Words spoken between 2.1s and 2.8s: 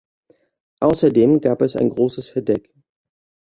Verdeck.